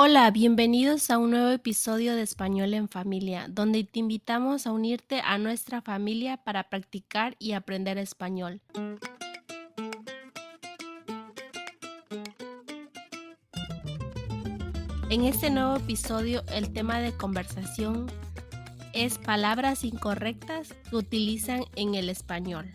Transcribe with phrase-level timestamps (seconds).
[0.00, 5.20] Hola, bienvenidos a un nuevo episodio de Español en Familia, donde te invitamos a unirte
[5.24, 8.60] a nuestra familia para practicar y aprender español.
[15.10, 18.06] En este nuevo episodio, el tema de conversación
[18.92, 22.70] es palabras incorrectas que utilizan en el español.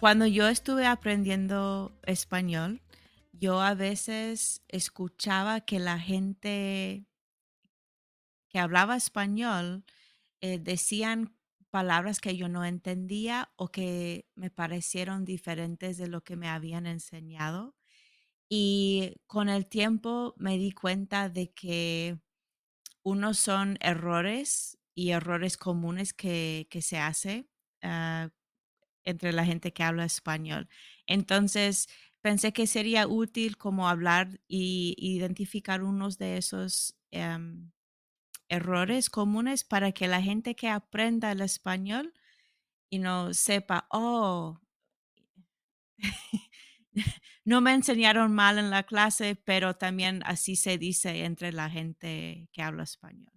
[0.00, 2.80] Cuando yo estuve aprendiendo español,
[3.40, 7.06] yo a veces escuchaba que la gente
[8.50, 9.84] que hablaba español
[10.42, 11.34] eh, decían
[11.70, 16.86] palabras que yo no entendía o que me parecieron diferentes de lo que me habían
[16.86, 17.74] enseñado.
[18.48, 22.18] Y con el tiempo me di cuenta de que
[23.02, 27.48] unos son errores y errores comunes que, se hace
[27.82, 28.30] ah,
[29.04, 30.68] entre la gente que habla español.
[31.06, 31.88] Entonces,
[32.20, 37.70] pensé que sería útil como hablar y identificar unos de esos em,
[38.48, 42.14] errores comunes para que la gente que aprenda el español
[42.90, 44.60] y no sepa, oh,
[47.44, 52.48] no me enseñaron mal en la clase, pero también así se dice entre la gente
[52.52, 53.32] que habla español.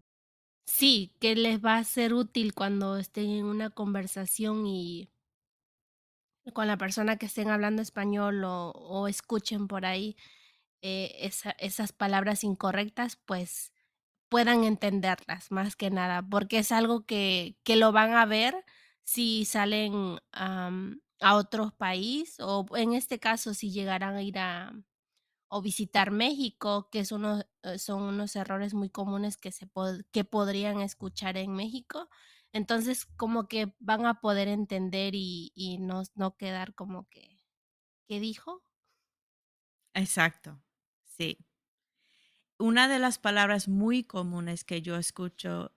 [0.65, 5.09] Sí, que les va a ser útil cuando estén en una conversación y
[6.53, 10.17] con la persona que estén hablando español o, escuchen por ahí
[10.81, 13.71] eh, esas palabras incorrectas, pues
[14.29, 18.55] puedan entenderlas más que nada, porque es algo que, que lo van a ver
[19.03, 24.73] si salen a otro país o en este caso si llegaran a ir a
[25.55, 29.69] o visitar México, que es uno, eh, son unos errores muy comunes que, se
[30.11, 32.09] que podrían escuchar en México.
[32.53, 37.39] Entonces, como que van a poder entender y, y no, no quedar como que,
[38.07, 38.63] ¿qué dijo?
[39.95, 40.61] Exacto,
[41.03, 41.37] sí.
[42.57, 45.71] Una de las palabras muy comunes que yo escucho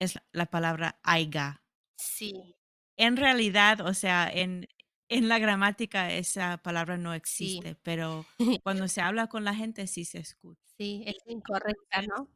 [0.00, 1.62] es la palabra aiga.
[1.96, 2.56] Sí.
[2.96, 4.68] En realidad, o sea, en,
[5.08, 8.26] en la gramática esa palabra no existe, pero
[8.62, 10.60] cuando se habla con la gente sí se escucha.
[10.78, 12.28] Sí, es incorrecta, ¿no?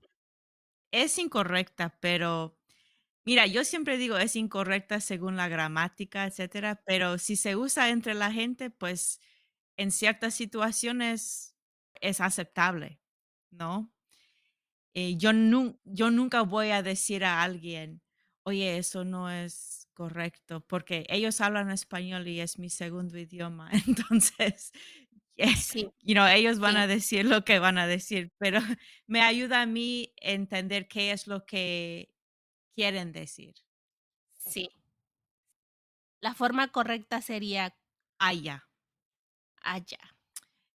[0.91, 2.59] Es incorrecta, pero
[3.25, 8.15] Mira, yo siempre digo es incorrecta según la gramática, etcétera, pero si se usa entre
[8.15, 9.21] la gente, pues
[9.77, 11.55] en ciertas situaciones
[12.01, 13.01] es aceptable,
[13.51, 13.93] ¿no?
[14.95, 15.31] Eh, yo,
[15.85, 18.03] yo nunca voy a decir a alguien,
[18.43, 24.73] oye, eso no es correcto, porque ellos hablan español y es mi segundo idioma, entonces,
[25.57, 28.61] sí, you know, ellos van a decir lo que van a decir, pero
[29.07, 32.12] me ayuda a mí entender qué es lo que
[32.75, 33.55] quieren decir.
[34.33, 34.71] Sí.
[36.21, 37.77] La forma correcta sería
[38.19, 38.69] allá.
[39.63, 39.99] Allá.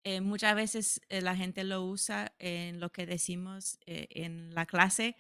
[0.05, 4.67] Eh, muchas veces eh, la gente lo usa en lo que decimos eh, en la
[4.67, 5.17] clase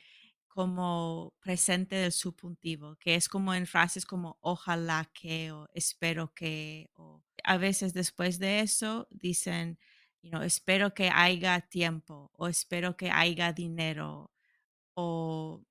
[0.46, 6.90] como presente del subjuntivo, que es como en frases como ojalá que o espero que
[6.94, 9.78] o a veces después de eso dicen,
[10.22, 14.32] you know, espero que haya tiempo o espero que haya dinero
[14.94, 15.62] o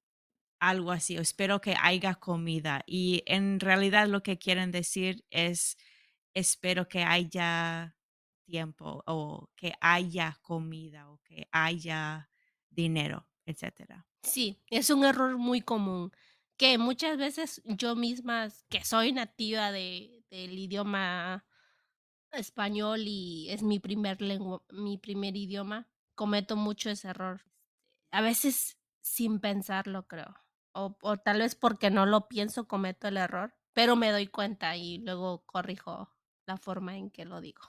[0.64, 2.84] algo así, o espero que haya comida.
[2.88, 5.78] Y en realidad lo que quieren decir es,
[6.34, 7.98] espero que haya
[8.46, 12.30] tiempo o que haya comida o que haya
[12.70, 14.08] dinero, etcétera.
[14.24, 16.14] Sí, es un error muy común
[16.56, 21.46] que muchas veces yo misma, que soy nativa de, del idioma
[22.32, 27.44] español y es mi primer lengua, mi primer idioma, cometo mucho ese error.
[28.12, 30.43] A veces sin pensarlo, creo
[30.74, 35.00] o, tal vez porque no lo pienso cometo el error, pero me doy cuenta y
[35.00, 36.12] luego corrijo
[36.46, 37.62] la forma en que lo digo.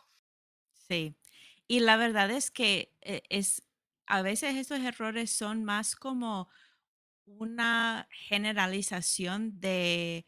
[0.73, 1.17] Sí,
[1.67, 3.63] y la verdad es que eh, es
[4.07, 6.49] a veces estos errores son más como
[7.27, 10.27] una generalización de,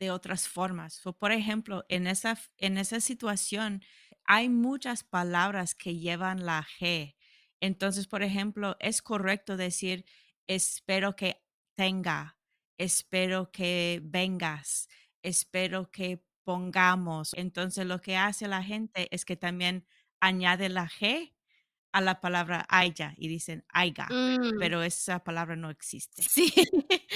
[0.00, 1.02] de otras formas.
[1.18, 3.82] por ejemplo, en esa, en esa situación
[4.24, 7.16] hay muchas palabras que llevan la G.
[7.60, 10.04] Entonces, por ejemplo, es correcto decir,
[10.48, 11.44] espero que
[11.80, 12.36] tenga,
[12.76, 14.86] espero que vengas,
[15.22, 17.32] espero que pongamos.
[17.32, 19.86] Entonces lo que hace la gente es que también
[20.20, 21.32] añade la G
[21.92, 24.58] a la palabra haya y dicen aiga, mm.
[24.58, 26.22] pero esa palabra no existe.
[26.22, 26.52] Sí,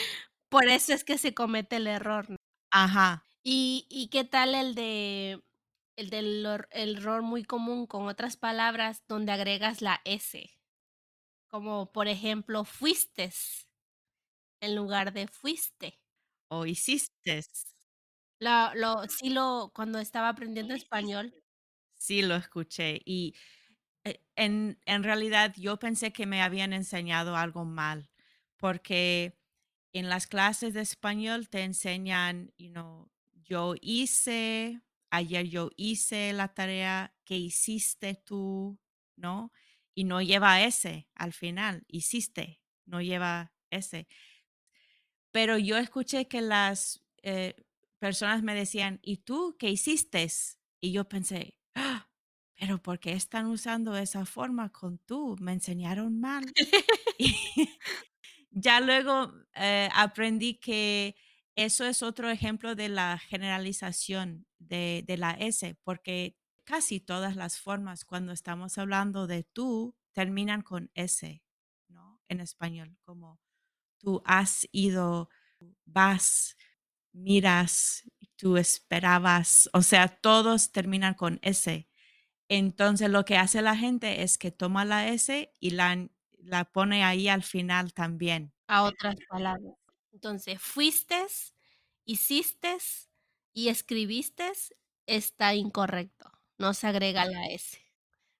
[0.48, 2.34] por eso es que se comete el error.
[2.70, 3.22] Ajá.
[3.42, 5.42] ¿Y, ¿Y qué tal el de
[5.96, 10.58] el del el error muy común con otras palabras donde agregas la S?
[11.48, 13.68] Como por ejemplo, fuistes
[14.64, 16.00] en lugar de fuiste.
[16.50, 17.42] O hiciste.
[18.38, 21.34] Lo, lo, sí lo, cuando estaba aprendiendo español.
[21.96, 23.00] Sí, lo escuché.
[23.04, 23.34] Y
[24.04, 28.10] eh, en, en realidad yo pensé que me habían enseñado algo mal,
[28.56, 29.38] porque
[29.92, 36.54] en las clases de español te enseñan, you know, yo hice, ayer yo hice la
[36.54, 38.78] tarea que hiciste tú,
[39.16, 39.52] ¿no?
[39.94, 44.08] Y no lleva ese al final, hiciste, no lleva ese.
[45.34, 47.56] Pero yo escuché que las eh,
[47.98, 50.28] personas me decían, ¿y tú qué hiciste?
[50.80, 52.08] Y yo pensé, "Ah,
[52.56, 55.34] pero ¿por qué están usando esa forma con tú?
[55.40, 56.44] Me enseñaron mal.
[58.50, 61.16] Ya luego eh, aprendí que
[61.56, 67.58] eso es otro ejemplo de la generalización de, de la S, porque casi todas las
[67.60, 71.42] formas cuando estamos hablando de tú terminan con S,
[71.88, 72.20] ¿no?
[72.28, 73.40] En español, como
[74.04, 75.30] tú has ido,
[75.86, 76.56] vas,
[77.12, 78.04] miras,
[78.36, 81.88] tú esperabas, o sea, todos terminan con S.
[82.48, 86.08] Entonces lo que hace la gente es que toma la S y la,
[86.38, 88.52] la pone ahí al final también.
[88.68, 89.74] A otras palabras.
[90.12, 91.26] Entonces, fuiste,
[92.04, 92.76] hiciste
[93.52, 94.52] y escribiste
[95.06, 97.78] está incorrecto, no se agrega la S.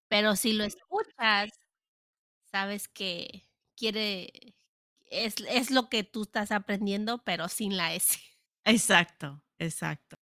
[0.09, 1.51] Pero si lo escuchas,
[2.51, 4.55] sabes que quiere
[5.25, 8.19] es es lo que tú estás aprendiendo, pero sin la S.
[8.65, 10.17] Exacto, exacto.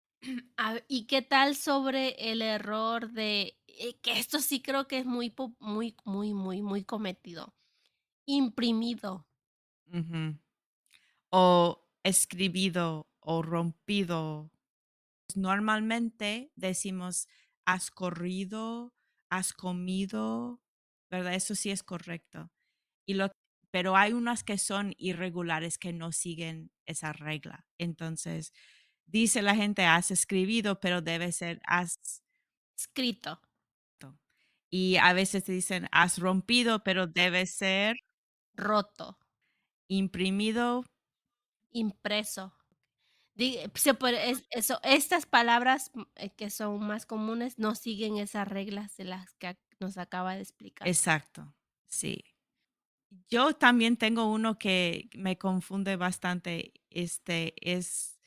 [0.88, 5.34] ¿y qué tal sobre el error de, eh, que esto sí creo que es muy
[5.60, 7.56] muy muy muy muy cometido,
[8.26, 9.28] imprimido?
[11.32, 14.52] O escribido o rompido.
[15.36, 17.28] Normalmente decimos,
[17.66, 18.96] has corrido,
[19.30, 20.62] has comido,
[21.12, 21.36] ¿verdad?
[21.36, 22.52] Eso sí es correcto.
[23.08, 23.32] Y lo
[23.72, 27.66] pero hay unas que son irregulares que no siguen esa regla.
[27.78, 28.54] Entonces,
[29.06, 32.22] dice la gente, has escribido, pero debe ser has
[32.78, 33.40] Escrito,
[34.70, 37.96] y a veces te dicen, has rompido, pero debe ser
[38.56, 39.18] roto,
[39.90, 40.84] imprimido.
[41.72, 42.54] impreso.
[43.36, 48.18] Di se puede es eso estas palabras, mm, eh, que son más comunes, no siguen
[48.18, 50.92] esas reglas de las que nos acaba de explicar.
[50.92, 51.54] Exacto,
[51.88, 52.24] sí.
[53.30, 58.18] Yo también tengo uno que me confunde bastante, este, es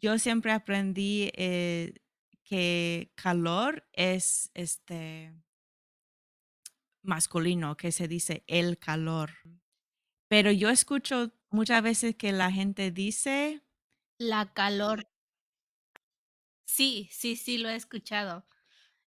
[0.00, 1.94] yo siempre aprendí, eh,
[2.42, 5.34] que calor es, este,
[7.02, 9.30] masculino, que se dice el calor.
[10.28, 13.62] Pero yo escucho muchas veces que la gente dice
[14.18, 15.08] La calor.
[16.64, 18.46] Sí, sí, sí, lo he escuchado.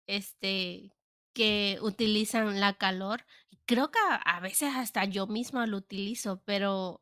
[0.07, 0.94] Este,
[1.33, 3.25] que utilizan la calor.
[3.66, 7.01] Creo que a veces hasta yo misma lo utilizo, pero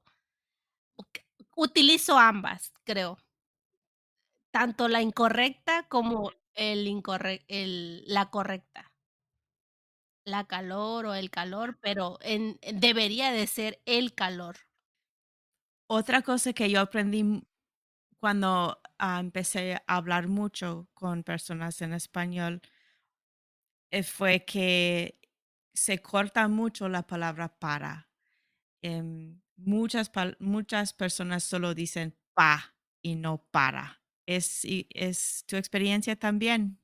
[1.55, 3.17] utilizo ambas, creo.
[4.51, 6.85] Tanto la incorrecta como el
[8.07, 8.91] la correcta.
[10.23, 12.19] La calor o el calor, pero
[12.73, 14.55] debería de ser el calor.
[15.87, 17.43] otra cosa que yo aprendí
[18.19, 22.61] cuando, ah, empecé a hablar mucho con personas en español,
[24.03, 25.19] fue que
[25.73, 28.09] se corta mucho la palabra para.
[28.81, 34.03] Em, muchas, muchas personas solo dicen pa y no para.
[34.25, 36.81] ¿Es, es tu experiencia también?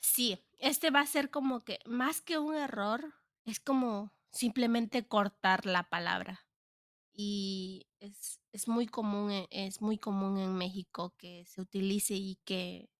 [0.00, 5.66] Sí, este va a ser como que más que un error, es como simplemente cortar
[5.66, 6.46] la palabra.
[7.12, 12.36] Y es es muy común, e es muy común en México que se utilice y
[12.44, 12.90] que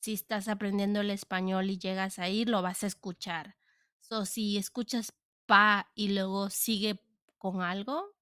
[0.00, 3.56] si estás aprendiendo el español y llegas ahí, lo vas a escuchar.
[4.00, 5.12] So, si escuchas
[5.46, 7.02] pa y luego sigue
[7.38, 8.14] con algo,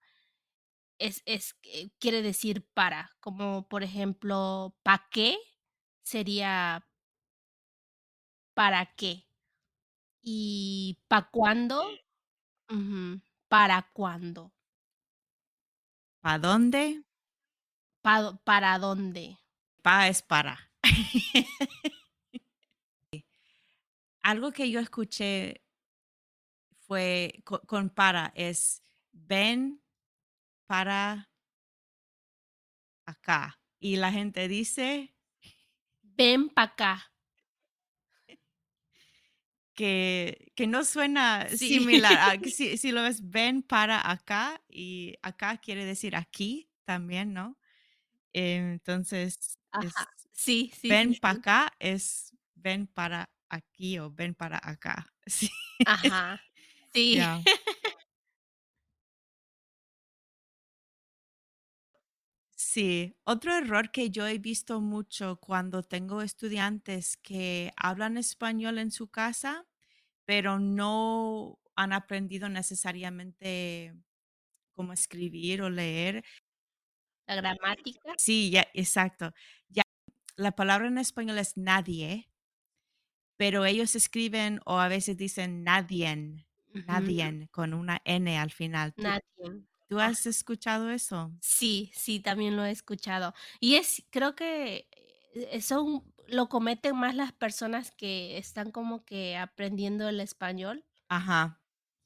[0.98, 1.56] es es
[2.00, 5.36] quiere decir para, como por ejemplo, ¿pa qué?
[6.02, 6.84] Sería
[8.56, 9.26] ¿para qué?
[10.22, 11.84] Y ¿pa cuándo?
[13.48, 14.52] ¿para cuándo?
[16.22, 17.02] ¿Para dónde?
[18.04, 19.38] ¿Pa do para dónde?
[19.82, 20.67] Pa es para.
[24.22, 25.62] Algo que yo escuché
[26.86, 29.82] fue co- con, para, es ven
[30.66, 31.30] para
[33.06, 33.60] acá.
[33.78, 35.14] Y la gente dice
[36.02, 37.12] Ven pa' acá.
[39.74, 41.68] que, que no suena Sí.
[41.68, 42.18] similar.
[42.18, 47.32] a- que si, si lo ves, ven para acá y acá quiere decir aquí también,
[47.32, 47.56] ¿no?
[48.32, 49.94] Eh, Entonces, es
[50.38, 51.38] Sí, sí, sí, ven para sí.
[51.38, 55.12] acá es ven para aquí o ven para acá.
[55.26, 55.50] Sí,
[55.84, 56.40] Ajá.
[56.94, 57.18] Sí.
[62.56, 68.90] Sí, otro error que yo he visto mucho cuando tengo estudiantes que hablan español en
[68.90, 69.66] su casa,
[70.24, 73.94] pero no han aprendido necesariamente
[74.74, 76.24] cómo escribir o leer.
[77.28, 78.16] La gramática.
[78.16, 79.32] Sí, ya, exacto.
[80.38, 82.30] La palabra en español es nadie,
[83.36, 86.88] pero ellos escriben o a veces dicen nadien, Ujú.
[86.88, 88.94] nadien con una N al final.
[88.94, 89.64] ¿Tú, Nadie.
[89.88, 91.32] tú Ah, has escuchado eso?
[91.40, 93.34] sí, sí, también lo he escuchado.
[93.60, 94.88] Y es creo que,
[95.34, 101.60] eh, son lo cometen más las personas que están como que aprendiendo el español, Ajá.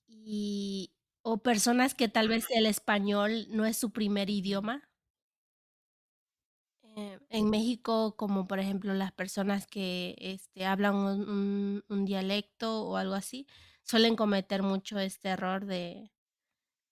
[0.06, 4.91] y o personas que tal vez el español no es su primer idioma.
[7.02, 12.82] Eh, en México, como por ejemplo las personas que, este, hablan un un un dialecto
[12.84, 13.46] o algo así,
[13.84, 16.12] suelen cometer mucho este error de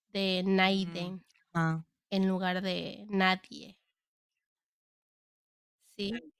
[0.09, 0.43] de
[0.83, 1.25] Mm, Naiden
[1.55, 1.83] ah.
[2.11, 3.79] en lugar de nadie,
[5.97, 6.31] sí.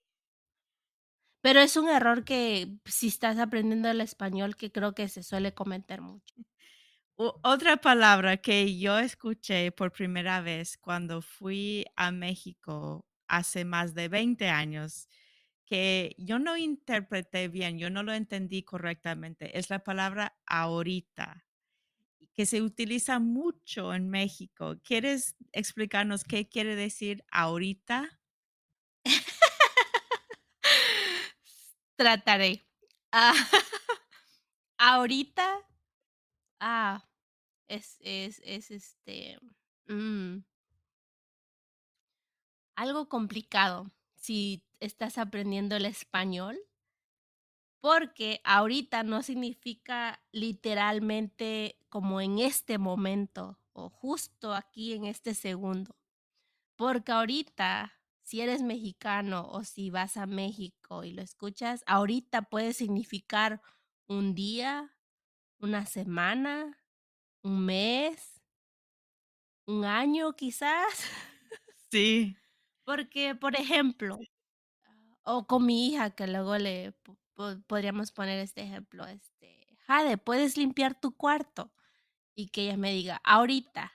[1.41, 5.53] Pero es un error que si estás aprendiendo el español, que creo que se suele
[5.53, 6.35] cometer mucho.
[7.17, 13.95] O- otra palabra que yo escuché por primera vez cuando fui a México hace más
[13.95, 15.07] de 20 años,
[15.65, 21.45] que yo no interpreté bien, yo no lo entendí correctamente, es la palabra ahorita,
[22.33, 24.77] que se utiliza mucho en México.
[24.83, 28.19] ¿Quieres explicarnos qué quiere decir ahorita?
[31.97, 32.65] Trataré.
[33.11, 33.33] Ah,
[34.77, 35.47] ahorita,
[36.59, 37.03] ah,
[37.67, 39.39] es es es, este,
[39.87, 40.39] mm,
[42.75, 46.59] algo complicado si estás aprendiendo el español,
[47.81, 55.95] porque ahorita no significa literalmente como en este momento o justo aquí en este segundo.
[56.77, 62.73] Porque ahorita, si eres mexicano o si vas a México y lo escuchas, ahorita puede
[62.73, 63.61] significar
[64.07, 64.95] un día,
[65.59, 66.77] una semana,
[67.43, 68.41] un mes,
[69.67, 71.05] un año quizás.
[71.91, 72.40] Sí.
[72.87, 74.17] Porque, por ejemplo,
[75.23, 80.17] o con mi hija, que luego le po po podríamos poner este ejemplo, este: "Jade,
[80.17, 81.73] ¿puedes limpiar tu cuarto?",
[82.35, 83.93] y que ella me diga: "Ahorita".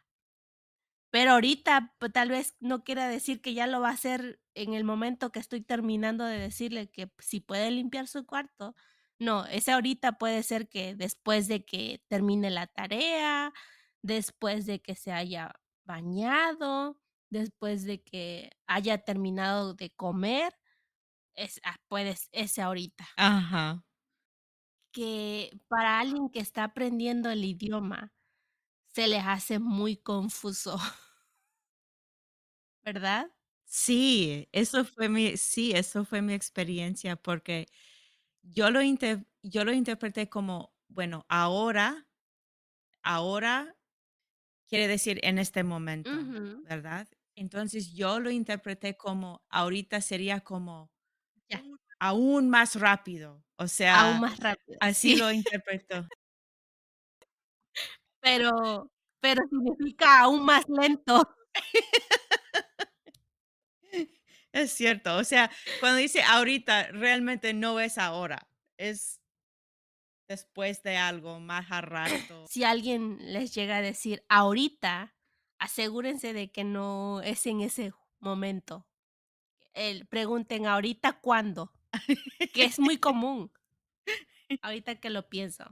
[1.13, 4.75] Pero ahorita, pues, tal vez no quiera decir que ya lo va a hacer en
[4.75, 8.75] el momento que estoy terminando de decirle que si puede limpiar su cuarto.
[9.19, 13.53] No, ese ahorita puede ser que después de que termine la tarea,
[14.03, 15.53] después de que se haya
[15.85, 20.55] bañado, después de que haya terminado de comer,
[21.35, 23.07] es ah, puedes ese ahorita.
[23.17, 23.83] Ajá.
[24.93, 28.15] Que para alguien que está aprendiendo el idioma,
[28.95, 30.79] se les hace muy confuso,
[32.85, 33.31] ¿verdad?
[33.65, 37.67] Sí, eso fue mi, sí, eso fue mi experiencia porque
[38.43, 42.09] yo lo, inter- yo lo interpreté como, bueno, ahora,
[43.03, 43.77] ahora
[44.69, 46.31] quiere decir en este momento.
[46.63, 47.09] ¿verdad?
[47.37, 50.91] Entonces yo lo interpreté como ahorita sería como
[51.99, 56.07] aún más rápido, o aún sea, más rápido, así sí, lo interpreto.
[58.21, 58.91] pero
[59.21, 61.23] pero significa aún más lento.
[64.53, 65.51] Es cierto, o sea,
[65.81, 69.21] cuando dice ahorita, realmente no es ahora, es
[70.29, 72.47] después de algo más a rato.
[72.49, 75.16] Si alguien les llega a decir ahorita,
[75.59, 78.87] asegúrense de que no es en ese momento.
[79.75, 81.73] El pregunten: "¿Ahorita cuándo?",
[82.53, 83.53] que es muy común,
[84.63, 85.65] ahorita que lo pienso.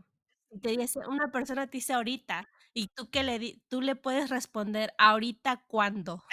[0.62, 4.30] Te dice una persona te dice: "Ahorita", y tú que le di tú le puedes
[4.30, 6.24] responder: "¿Ahorita cuándo?".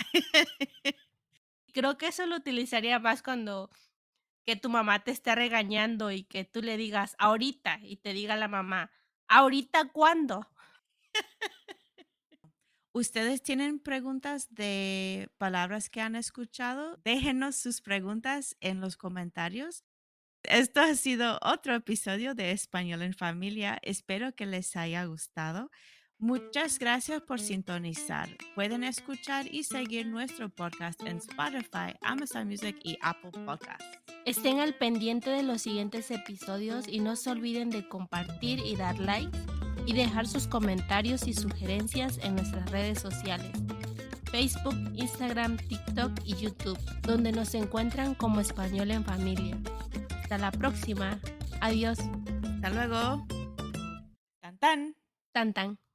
[1.74, 3.70] Creo que eso lo utilizaría más cuando
[4.46, 8.36] Que tu mamá te esté regañando y que tú le digas: "Ahorita", y te diga
[8.38, 8.91] la mamá:
[9.29, 10.48] "¿Ahorita cuándo?".
[12.93, 17.00] ¿Ustedes tienen preguntas de palabras que han escuchado?
[17.05, 19.86] Déjenos sus preguntas en los comentarios.
[20.43, 23.79] Esto ha sido otro episodio de Español en Familia.
[23.81, 25.69] Espero que les haya gustado.
[26.17, 28.29] Muchas gracias por sintonizar.
[28.55, 34.00] Pueden escuchar y seguir nuestro podcast en Spotify, Amazon Music y Apple Podcasts.
[34.25, 39.00] Estén al pendiente de los siguientes episodios y no se olviden de compartir y dar
[39.00, 39.36] like,
[39.86, 43.52] y dejar sus comentarios y sugerencias en nuestras redes sociales,
[44.32, 49.58] Facebook, Instagram, TikTok y YouTube, donde nos encuentran como Español en Familia.
[50.22, 51.20] Hasta la próxima.
[51.60, 52.00] Adiós.
[52.56, 53.28] Hasta luego.
[54.42, 54.96] Tan tan.
[55.34, 55.90] Tan tan.